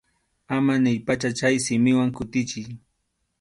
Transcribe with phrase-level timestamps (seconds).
[0.55, 2.67] Ama niypacha chay simiwan kutichiy.